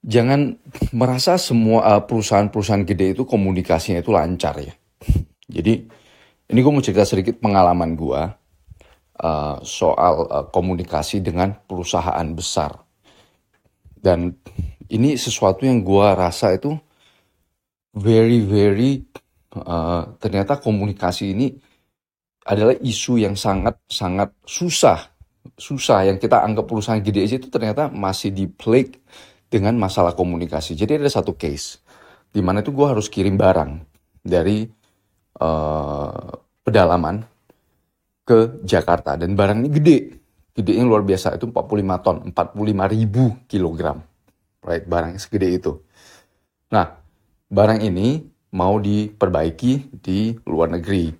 jangan 0.00 0.56
merasa 0.96 1.36
semua 1.36 1.84
uh, 1.96 2.02
perusahaan-perusahaan 2.04 2.84
gede 2.88 3.12
itu 3.16 3.22
komunikasinya 3.28 4.00
itu 4.00 4.10
lancar 4.12 4.56
ya. 4.60 4.74
Jadi 5.50 5.84
ini 6.50 6.58
gue 6.58 6.72
mau 6.72 6.82
cerita 6.82 7.04
sedikit 7.04 7.38
pengalaman 7.38 7.94
gue 7.94 8.22
uh, 9.20 9.56
soal 9.62 10.14
uh, 10.26 10.46
komunikasi 10.48 11.20
dengan 11.20 11.52
perusahaan 11.68 12.26
besar. 12.32 12.80
Dan 14.00 14.32
ini 14.88 15.20
sesuatu 15.20 15.68
yang 15.68 15.84
gue 15.84 16.06
rasa 16.16 16.56
itu 16.56 16.72
very 17.94 18.40
very 18.40 19.04
uh, 19.54 20.16
ternyata 20.16 20.58
komunikasi 20.58 21.36
ini 21.36 21.52
adalah 22.46 22.74
isu 22.80 23.20
yang 23.20 23.36
sangat 23.36 23.76
sangat 23.86 24.32
susah 24.48 24.98
susah 25.54 26.08
yang 26.08 26.16
kita 26.16 26.40
anggap 26.40 26.64
perusahaan 26.64 27.02
gede 27.02 27.26
aja 27.26 27.36
itu 27.36 27.48
ternyata 27.52 27.92
masih 27.92 28.32
di 28.32 28.48
plague 28.48 28.96
dengan 29.50 29.74
masalah 29.76 30.14
komunikasi. 30.14 30.78
Jadi 30.78 31.02
ada 31.02 31.10
satu 31.10 31.34
case 31.34 31.82
di 32.30 32.38
mana 32.38 32.62
itu 32.62 32.70
gue 32.70 32.86
harus 32.86 33.10
kirim 33.10 33.34
barang 33.34 33.82
dari 34.22 34.62
uh, 35.42 36.30
pedalaman 36.62 37.26
ke 38.22 38.62
Jakarta. 38.62 39.18
Dan 39.18 39.34
barang 39.34 39.58
ini 39.66 39.70
gede, 39.74 39.98
gedenya 40.54 40.86
luar 40.86 41.02
biasa. 41.02 41.34
Itu 41.34 41.50
45 41.50 42.06
ton, 42.06 42.16
45 42.30 42.94
ribu 42.94 43.24
kilogram, 43.50 43.98
right? 44.62 44.86
Barang 44.86 45.18
segede 45.18 45.50
itu. 45.50 45.72
Nah 46.70 46.86
barang 47.50 47.82
ini 47.82 48.22
mau 48.54 48.78
diperbaiki 48.78 49.98
di 49.98 50.38
luar 50.46 50.70
negeri, 50.78 51.10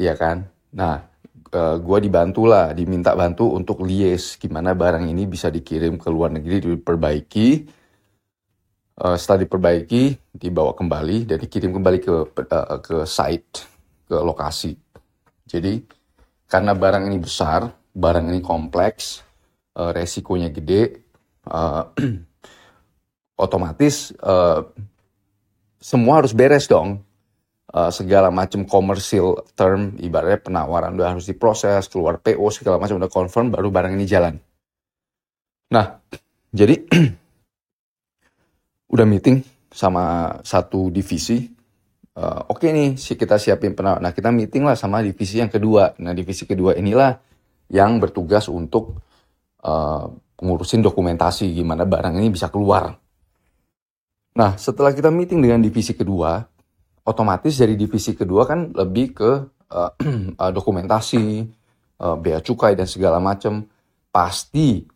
ya 0.00 0.16
kan? 0.16 0.48
Nah 0.72 1.13
uh, 1.54 1.76
gue 1.78 1.98
dibantu 2.02 2.50
lah, 2.50 2.74
diminta 2.74 3.14
bantu 3.14 3.54
untuk 3.54 3.86
lies 3.86 4.34
gimana 4.36 4.74
barang 4.74 5.06
ini 5.06 5.24
bisa 5.30 5.48
dikirim 5.48 5.96
ke 5.96 6.10
luar 6.10 6.34
negeri 6.34 6.74
diperbaiki. 6.74 7.48
Uh, 8.94 9.18
setelah 9.18 9.46
diperbaiki, 9.46 10.34
dibawa 10.34 10.74
kembali 10.74 11.26
dan 11.26 11.38
dikirim 11.38 11.74
kembali 11.74 11.98
ke 12.02 12.14
uh, 12.34 12.78
ke 12.82 12.96
site, 13.06 13.66
ke 14.06 14.16
lokasi. 14.18 14.74
Jadi 15.46 15.82
karena 16.46 16.74
barang 16.74 17.06
ini 17.10 17.18
besar, 17.18 17.66
barang 17.94 18.30
ini 18.30 18.38
kompleks, 18.42 19.22
uh, 19.78 19.90
resikonya 19.90 20.50
gede, 20.50 21.02
uh, 21.50 21.90
otomatis 23.44 24.14
uh, 24.22 24.62
semua 25.82 26.22
harus 26.22 26.30
beres 26.30 26.70
dong 26.70 27.02
uh, 27.74 27.90
segala 27.90 28.30
macam 28.30 28.62
komersil 28.62 29.42
term 29.58 29.98
ibaratnya 29.98 30.38
penawaran 30.38 30.94
udah 30.94 31.18
harus 31.18 31.26
diproses 31.26 31.90
keluar 31.90 32.22
PO 32.22 32.46
segala 32.54 32.78
macam 32.78 33.02
udah 33.02 33.10
confirm 33.10 33.50
baru 33.50 33.68
barang 33.74 33.92
ini 33.98 34.06
jalan. 34.06 34.34
Nah 35.74 35.98
jadi 36.58 36.78
udah 38.94 39.06
meeting 39.06 39.42
sama 39.74 40.38
satu 40.46 40.94
divisi. 40.94 41.50
Uh, 42.14 42.46
oke 42.46 42.62
okay 42.62 42.70
nih 42.70 42.94
si 42.94 43.18
kita 43.18 43.42
siapin 43.42 43.74
penawar 43.74 43.98
nah 43.98 44.14
kita 44.14 44.30
meeting 44.30 44.62
lah 44.62 44.78
sama 44.78 45.02
divisi 45.02 45.42
yang 45.42 45.50
kedua. 45.50 45.98
Nah 45.98 46.14
divisi 46.14 46.46
kedua 46.46 46.78
inilah 46.78 47.10
yang 47.74 47.98
bertugas 47.98 48.46
untuk 48.46 49.02
uh, 49.66 50.06
ngurusin 50.38 50.78
dokumentasi 50.78 51.50
gimana 51.50 51.82
barang 51.82 52.14
ini 52.22 52.30
bisa 52.30 52.54
keluar. 52.54 52.94
Nah 54.38 54.54
setelah 54.54 54.94
kita 54.94 55.10
meeting 55.10 55.42
dengan 55.42 55.58
divisi 55.58 55.98
kedua 55.98 56.53
otomatis 57.04 57.54
dari 57.60 57.76
divisi 57.76 58.16
kedua 58.16 58.48
kan 58.48 58.72
lebih 58.72 59.06
ke 59.12 59.30
uh, 59.70 59.92
dokumentasi, 60.56 61.24
uh, 62.00 62.16
bea 62.16 62.40
cukai 62.40 62.74
dan 62.74 62.88
segala 62.88 63.20
macam. 63.20 63.68
Pasti 64.08 64.86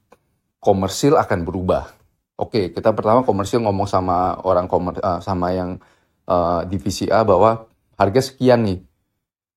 komersil 0.59 1.19
akan 1.19 1.43
berubah. 1.43 1.85
Oke, 2.39 2.71
kita 2.71 2.95
pertama 2.95 3.27
komersil 3.27 3.59
ngomong 3.63 3.91
sama 3.91 4.39
orang 4.47 4.71
komer, 4.71 4.95
uh, 5.03 5.19
sama 5.19 5.51
yang 5.51 5.83
uh, 6.31 6.63
divisi 6.71 7.11
A 7.11 7.27
bahwa 7.27 7.67
harga 7.99 8.21
sekian 8.23 8.63
nih. 8.63 8.79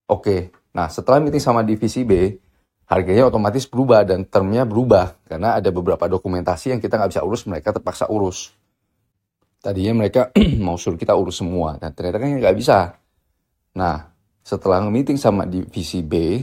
Oke, 0.10 0.50
nah 0.74 0.90
setelah 0.90 1.22
meeting 1.22 1.40
sama 1.40 1.62
divisi 1.62 2.02
B, 2.02 2.42
harganya 2.90 3.30
otomatis 3.30 3.70
berubah 3.70 4.02
dan 4.02 4.26
termnya 4.26 4.66
berubah 4.66 5.14
karena 5.30 5.62
ada 5.62 5.70
beberapa 5.70 6.10
dokumentasi 6.10 6.74
yang 6.74 6.82
kita 6.82 6.98
nggak 6.98 7.12
bisa 7.14 7.22
urus, 7.22 7.46
mereka 7.46 7.70
terpaksa 7.70 8.10
urus 8.10 8.52
tadinya 9.62 10.02
mereka 10.04 10.34
mau 10.66 10.76
suruh 10.76 10.98
kita 10.98 11.14
urus 11.14 11.40
semua 11.40 11.78
dan 11.78 11.94
ternyata 11.94 12.18
kan 12.18 12.30
nggak 12.34 12.58
bisa. 12.58 12.98
Nah 13.78 14.10
setelah 14.42 14.82
meeting 14.90 15.22
sama 15.22 15.46
divisi 15.46 16.02
B 16.02 16.42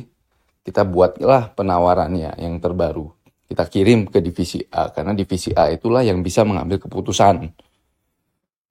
kita 0.62 0.86
buatlah 0.86 1.52
penawarannya 1.52 2.38
yang 2.38 2.62
terbaru. 2.62 3.10
Kita 3.48 3.66
kirim 3.66 4.06
ke 4.06 4.22
divisi 4.22 4.62
A 4.70 4.94
karena 4.94 5.12
divisi 5.16 5.50
A 5.52 5.68
itulah 5.72 6.06
yang 6.06 6.22
bisa 6.22 6.46
mengambil 6.46 6.78
keputusan. 6.78 7.48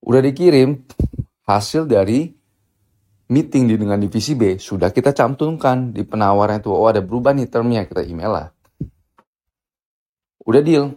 Udah 0.06 0.22
dikirim 0.24 0.80
hasil 1.44 1.90
dari 1.90 2.30
meeting 3.28 3.68
dengan 3.76 4.00
divisi 4.00 4.38
B 4.38 4.56
sudah 4.56 4.96
kita 4.96 5.12
cantumkan 5.12 5.92
di 5.92 6.08
penawaran 6.08 6.64
itu. 6.64 6.72
Oh 6.72 6.88
ada 6.88 7.04
berubah 7.04 7.36
nih 7.36 7.50
termnya 7.52 7.84
kita 7.84 8.06
email 8.06 8.32
lah. 8.32 8.48
Udah 10.48 10.62
deal. 10.64 10.96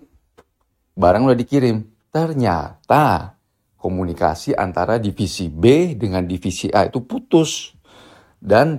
Barang 0.95 1.27
udah 1.27 1.35
dikirim. 1.35 1.83
Ternyata 2.13 3.35
komunikasi 3.81 4.53
antara 4.53 5.01
divisi 5.01 5.49
B 5.49 5.97
dengan 5.97 6.29
divisi 6.29 6.69
A 6.69 6.85
itu 6.85 7.01
putus. 7.01 7.73
Dan 8.37 8.77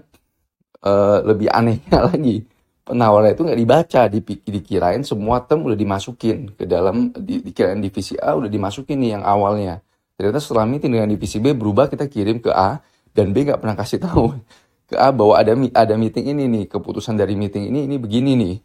uh, 0.86 1.20
lebih 1.26 1.50
anehnya 1.50 2.06
lagi 2.10 2.46
penawaran 2.86 3.34
itu 3.34 3.42
nggak 3.46 3.60
dibaca 3.62 4.02
di, 4.10 4.20
dikirain 4.26 5.02
semua 5.02 5.42
term 5.46 5.66
udah 5.66 5.78
dimasukin 5.78 6.54
ke 6.54 6.66
dalam 6.70 7.14
di, 7.14 7.42
dikirain 7.42 7.82
divisi 7.82 8.18
A 8.22 8.38
udah 8.38 8.50
dimasukin 8.50 9.02
nih 9.02 9.18
yang 9.18 9.24
awalnya. 9.26 9.82
Ternyata 10.18 10.38
setelah 10.38 10.70
meeting 10.70 10.94
dengan 10.94 11.10
divisi 11.10 11.42
B 11.42 11.58
berubah 11.58 11.90
kita 11.90 12.06
kirim 12.06 12.38
ke 12.38 12.54
A 12.54 12.78
dan 13.18 13.34
B 13.34 13.42
nggak 13.42 13.58
pernah 13.58 13.74
kasih 13.74 14.06
tahu 14.06 14.38
ke 14.90 14.96
A 15.02 15.10
bahwa 15.10 15.34
ada 15.34 15.58
ada 15.74 15.94
meeting 15.98 16.30
ini 16.30 16.46
nih 16.46 16.64
keputusan 16.70 17.18
dari 17.18 17.34
meeting 17.34 17.74
ini 17.74 17.90
ini 17.90 17.98
begini 17.98 18.38
nih. 18.38 18.56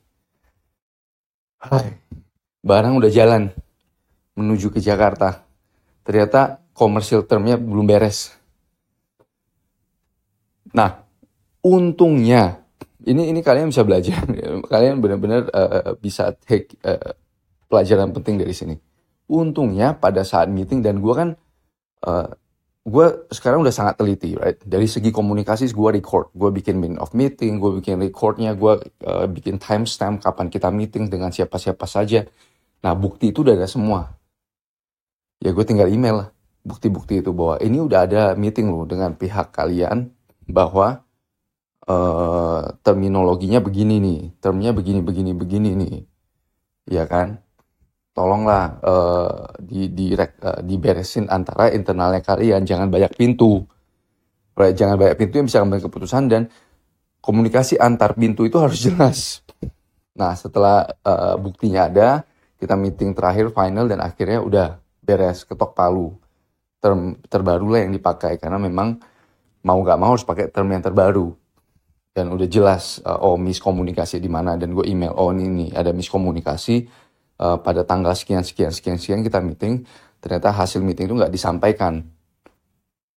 Hai, 1.57 1.89
barang 2.61 3.01
udah 3.01 3.11
jalan 3.11 3.49
menuju 4.37 4.69
ke 4.69 4.79
Jakarta 4.79 5.46
ternyata 6.07 6.63
komersil 6.71 7.27
termnya 7.27 7.59
belum 7.59 7.85
beres. 7.85 8.31
Nah, 10.71 11.03
untungnya 11.67 12.63
ini 13.03 13.35
ini 13.35 13.41
kalian 13.43 13.75
bisa 13.75 13.83
belajar, 13.83 14.23
kalian 14.73 15.03
benar-benar 15.03 15.51
uh, 15.51 15.99
bisa 15.99 16.31
take 16.47 16.79
uh, 16.87 17.15
pelajaran 17.67 18.15
penting 18.15 18.39
dari 18.39 18.55
sini. 18.55 18.79
Untungnya 19.27 19.99
pada 19.99 20.23
saat 20.23 20.47
meeting 20.47 20.87
dan 20.87 21.03
gue 21.03 21.15
kan 21.15 21.35
uh, 22.07 22.31
gue 22.87 23.07
sekarang 23.35 23.67
udah 23.67 23.75
sangat 23.75 23.99
teliti, 23.99 24.39
right? 24.39 24.63
Dari 24.63 24.87
segi 24.87 25.11
komunikasi 25.11 25.67
gue 25.75 25.91
record, 25.99 26.31
gue 26.31 26.51
bikin 26.55 26.79
min 26.79 26.95
of 27.03 27.11
meeting, 27.19 27.59
gue 27.59 27.83
bikin 27.83 27.99
recordnya, 27.99 28.55
gue 28.55 28.79
uh, 29.03 29.27
bikin 29.27 29.59
timestamp 29.59 30.23
kapan 30.23 30.47
kita 30.47 30.71
meeting 30.71 31.11
dengan 31.11 31.35
siapa-siapa 31.35 31.83
saja. 31.91 32.23
Nah 32.87 32.95
bukti 32.95 33.35
itu 33.35 33.43
udah 33.43 33.59
ada 33.59 33.67
semua 33.67 34.16
ya 35.41 35.51
gue 35.53 35.65
tinggal 35.65 35.89
email 35.89 36.33
bukti-bukti 36.67 37.23
itu 37.23 37.31
bahwa 37.31 37.63
ini 37.63 37.79
udah 37.79 38.01
ada 38.03 38.23
meeting 38.35 38.75
loh 38.75 38.83
dengan 38.83 39.15
pihak 39.15 39.55
kalian 39.55 40.11
bahwa 40.51 41.07
uh, 41.87 42.75
terminologinya 42.83 43.63
begini 43.63 44.03
nih, 44.03 44.21
termnya 44.43 44.75
begini 44.75 45.01
begini 45.01 45.33
begini 45.33 45.71
nih, 45.79 45.97
ya 46.91 47.07
kan? 47.07 47.39
Tolonglah 48.11 48.65
uh, 48.83 49.41
di 49.63 49.93
di 49.95 50.17
uh, 50.17 50.61
diberesin 50.65 51.31
antara 51.31 51.71
internalnya 51.71 52.25
kalian, 52.25 52.67
jangan 52.67 52.91
banyak 52.91 53.15
pintu, 53.15 53.63
jangan 54.57 54.97
banyak 54.99 55.17
pintu 55.21 55.35
yang 55.39 55.47
bisa 55.47 55.63
ngambil 55.63 55.87
keputusan 55.87 56.25
dan 56.27 56.43
komunikasi 57.23 57.79
antar 57.79 58.19
pintu 58.19 58.43
itu 58.47 58.59
harus 58.59 58.83
jelas. 58.83 59.19
Nah 60.17 60.33
setelah 60.33 60.89
uh, 61.05 61.37
buktinya 61.37 61.93
ada, 61.93 62.25
kita 62.57 62.73
meeting 62.75 63.13
terakhir 63.13 63.53
final 63.53 63.85
dan 63.85 64.01
akhirnya 64.01 64.41
udah 64.41 64.69
beres 65.07 65.47
ketok 65.47 65.79
palu. 65.79 66.11
Term 66.83 67.23
terbaru 67.31 67.73
lah 67.73 67.81
yang 67.87 67.95
dipakai 67.95 68.43
karena 68.43 68.59
memang 68.59 68.99
mau 69.63 69.79
nggak 69.79 69.99
mau 69.99 70.13
harus 70.13 70.27
pakai 70.27 70.51
term 70.51 70.67
yang 70.75 70.83
terbaru. 70.83 71.31
Dan 72.11 72.33
udah 72.33 72.49
jelas 72.51 72.99
uh, 73.07 73.23
oh 73.23 73.39
miskomunikasi 73.39 74.19
di 74.19 74.27
mana. 74.27 74.59
Dan 74.59 74.75
gue 74.75 74.83
email 74.91 75.15
oh 75.15 75.31
ini 75.31 75.47
nih 75.47 75.71
ada 75.79 75.95
miskomunikasi 75.95 76.91
uh, 77.39 77.63
pada 77.63 77.87
tanggal 77.87 78.13
sekian 78.19 78.43
sekian 78.43 78.75
sekian 78.75 78.99
sekian 78.99 79.23
kita 79.23 79.39
meeting. 79.39 79.87
Ternyata 80.19 80.51
hasil 80.51 80.83
meeting 80.83 81.07
itu 81.07 81.15
nggak 81.15 81.31
disampaikan. 81.31 82.03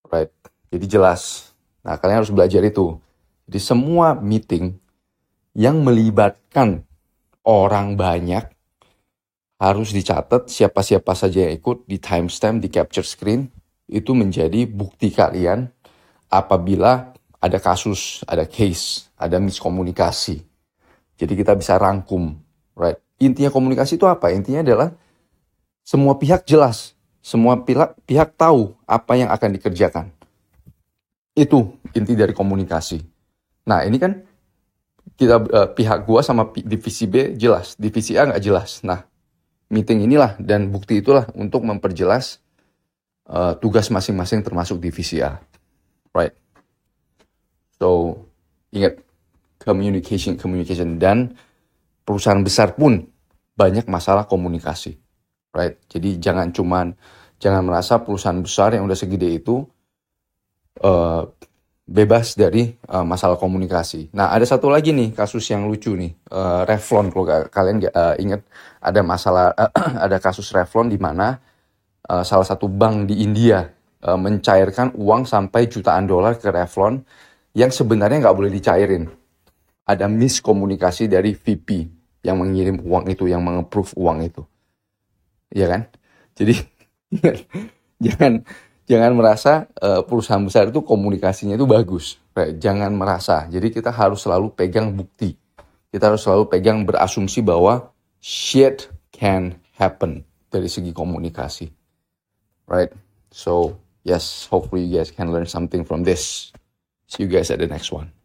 Right. 0.05 0.29
Jadi 0.69 0.85
jelas. 0.85 1.51
Nah 1.81 1.97
kalian 1.97 2.21
harus 2.21 2.29
belajar 2.29 2.61
itu. 2.61 2.99
Jadi 3.49 3.59
semua 3.65 4.13
meeting 4.13 4.77
yang 5.57 5.81
melibatkan 5.81 6.85
orang 7.41 7.97
banyak 7.97 8.45
harus 9.59 9.91
dicatat 9.91 10.47
siapa-siapa 10.47 11.11
saja 11.11 11.45
yang 11.45 11.53
ikut 11.59 11.83
di 11.83 11.99
timestamp 11.99 12.63
di 12.63 12.71
capture 12.71 13.03
screen 13.03 13.51
itu 13.91 14.15
menjadi 14.15 14.63
bukti 14.63 15.11
kalian 15.11 15.67
apabila 16.31 17.11
ada 17.43 17.59
kasus, 17.59 18.23
ada 18.23 18.47
case, 18.47 19.11
ada 19.19 19.35
miskomunikasi. 19.39 20.39
Jadi 21.19 21.33
kita 21.35 21.59
bisa 21.59 21.75
rangkum, 21.75 22.39
right? 22.79 22.95
Intinya 23.19 23.51
komunikasi 23.51 23.99
itu 23.99 24.07
apa? 24.07 24.31
Intinya 24.31 24.63
adalah 24.63 24.95
semua 25.83 26.15
pihak 26.15 26.47
jelas, 26.47 26.95
semua 27.19 27.59
pihak 27.59 27.99
pihak 28.07 28.39
tahu 28.39 28.71
apa 28.87 29.19
yang 29.19 29.27
akan 29.27 29.59
dikerjakan. 29.59 30.05
Itu 31.35 31.75
inti 31.91 32.15
dari 32.15 32.31
komunikasi. 32.31 33.03
Nah 33.67 33.83
ini 33.83 33.99
kan 33.99 34.23
kita 35.19 35.35
uh, 35.43 35.67
pihak 35.75 36.07
gua 36.07 36.23
sama 36.23 36.47
divisi 36.55 37.11
B 37.11 37.35
jelas, 37.35 37.75
divisi 37.75 38.15
A 38.15 38.23
nggak 38.23 38.43
jelas. 38.43 38.79
Nah 38.87 39.03
meeting 39.69 40.05
inilah 40.05 40.35
dan 40.41 40.73
bukti 40.73 40.99
itulah 40.99 41.29
untuk 41.37 41.61
memperjelas 41.61 42.41
uh, 43.29 43.53
tugas 43.61 43.93
masing-masing 43.93 44.41
termasuk 44.41 44.81
divisi 44.81 45.21
A, 45.21 45.37
right? 46.11 46.33
So 47.77 48.17
ingat 48.73 48.99
communication, 49.61 50.35
communication 50.35 50.97
dan 50.97 51.37
perusahaan 52.01 52.41
besar 52.41 52.73
pun 52.73 53.05
banyak 53.53 53.85
masalah 53.85 54.25
komunikasi, 54.25 54.97
right? 55.53 55.77
Jadi 55.85 56.17
jangan 56.17 56.49
cuman 56.49 56.97
jangan 57.37 57.63
merasa 57.63 58.01
perusahaan 58.01 58.41
besar 58.41 58.73
yang 58.75 58.89
udah 58.89 58.97
segede 58.97 59.29
itu 59.29 59.63
uh, 60.81 61.23
bebas 61.89 62.37
dari 62.37 62.69
uh, 62.85 63.01
masalah 63.01 63.41
komunikasi. 63.41 64.13
Nah, 64.13 64.29
ada 64.29 64.45
satu 64.45 64.69
lagi 64.69 64.93
nih 64.93 65.09
kasus 65.17 65.41
yang 65.49 65.65
lucu 65.65 65.97
nih, 65.97 66.13
uh, 66.29 66.61
Revlon 66.69 67.09
kalau 67.09 67.25
kalian 67.49 67.81
uh, 67.89 68.13
ingat 68.21 68.45
ada 68.77 69.01
masalah 69.01 69.57
uh, 69.57 69.73
ada 70.05 70.21
kasus 70.21 70.53
Revlon 70.53 70.93
di 70.93 71.01
mana 71.01 71.41
uh, 72.05 72.21
salah 72.21 72.45
satu 72.45 72.69
bank 72.69 73.09
di 73.09 73.25
India 73.25 73.65
uh, 74.05 74.19
mencairkan 74.21 74.93
uang 74.93 75.25
sampai 75.25 75.65
jutaan 75.65 76.05
dolar 76.05 76.37
ke 76.37 76.53
Revlon 76.53 77.01
yang 77.57 77.73
sebenarnya 77.73 78.21
nggak 78.21 78.37
boleh 78.37 78.53
dicairin. 78.53 79.09
Ada 79.89 80.05
miskomunikasi 80.05 81.09
dari 81.09 81.33
VP 81.33 81.89
yang 82.21 82.37
mengirim 82.37 82.77
uang 82.85 83.09
itu, 83.09 83.25
yang 83.25 83.41
mengapprove 83.41 83.97
uang 83.97 84.21
itu. 84.21 84.45
Iya 85.49 85.65
kan? 85.73 85.81
Jadi 86.37 86.53
jangan 88.05 88.45
jangan 88.89 89.13
merasa 89.13 89.69
uh, 89.77 90.01
perusahaan 90.01 90.41
besar 90.41 90.73
itu 90.73 90.81
komunikasinya 90.81 91.53
itu 91.53 91.69
bagus. 91.69 92.17
Jangan 92.35 92.89
merasa. 92.97 93.45
Jadi 93.45 93.69
kita 93.69 93.93
harus 93.93 94.25
selalu 94.25 94.51
pegang 94.57 94.89
bukti. 94.97 95.37
Kita 95.93 96.09
harus 96.09 96.25
selalu 96.25 96.49
pegang 96.49 96.81
berasumsi 96.83 97.45
bahwa 97.45 97.93
shit 98.17 98.89
can 99.13 99.61
happen 99.77 100.25
dari 100.49 100.65
segi 100.65 100.89
komunikasi. 100.89 101.69
Right? 102.65 102.89
So, 103.29 103.77
yes, 104.01 104.49
hopefully 104.49 104.89
you 104.89 104.97
guys 104.97 105.13
can 105.13 105.29
learn 105.29 105.45
something 105.45 105.85
from 105.85 106.01
this. 106.01 106.49
See 107.05 107.25
you 107.25 107.29
guys 107.29 107.53
at 107.53 107.61
the 107.61 107.69
next 107.69 107.93
one. 107.93 108.18